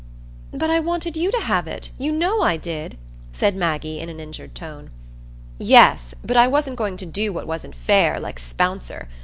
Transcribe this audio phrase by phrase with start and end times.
[0.51, 2.97] "But I wanted you to have it; you know I did,"
[3.33, 4.89] said Maggie, in an injured tone.
[5.59, 9.07] "Yes, but I wasn't going to do what wasn't fair, like Spouncer.